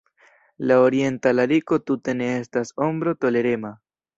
La 0.69 0.77
orienta 0.85 1.33
lariko 1.35 1.79
tute 1.91 2.17
ne 2.23 2.33
estas 2.39 2.73
ombro-tolerema. 2.87 3.73